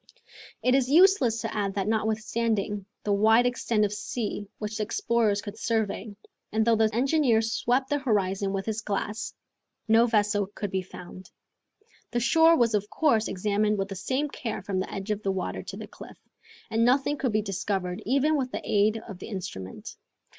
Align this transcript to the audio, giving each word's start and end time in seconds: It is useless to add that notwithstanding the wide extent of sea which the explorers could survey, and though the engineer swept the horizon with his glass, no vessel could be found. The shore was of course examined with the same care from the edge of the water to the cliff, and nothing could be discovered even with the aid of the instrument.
It 0.63 0.73
is 0.73 0.89
useless 0.89 1.41
to 1.41 1.53
add 1.55 1.75
that 1.75 1.87
notwithstanding 1.87 2.87
the 3.03 3.13
wide 3.13 3.45
extent 3.45 3.85
of 3.85 3.93
sea 3.93 4.47
which 4.57 4.77
the 4.77 4.83
explorers 4.83 5.43
could 5.43 5.59
survey, 5.59 6.15
and 6.51 6.65
though 6.65 6.75
the 6.75 6.89
engineer 6.91 7.43
swept 7.43 7.91
the 7.91 7.99
horizon 7.99 8.51
with 8.51 8.65
his 8.65 8.81
glass, 8.81 9.35
no 9.87 10.07
vessel 10.07 10.47
could 10.55 10.71
be 10.71 10.81
found. 10.81 11.29
The 12.09 12.19
shore 12.19 12.57
was 12.57 12.73
of 12.73 12.89
course 12.89 13.27
examined 13.27 13.77
with 13.77 13.89
the 13.89 13.95
same 13.95 14.27
care 14.27 14.63
from 14.63 14.79
the 14.79 14.91
edge 14.91 15.11
of 15.11 15.21
the 15.21 15.31
water 15.31 15.61
to 15.61 15.77
the 15.77 15.85
cliff, 15.85 16.17
and 16.71 16.83
nothing 16.83 17.19
could 17.19 17.31
be 17.31 17.43
discovered 17.43 18.01
even 18.03 18.35
with 18.35 18.51
the 18.51 18.67
aid 18.67 18.99
of 19.07 19.19
the 19.19 19.27
instrument. 19.29 19.95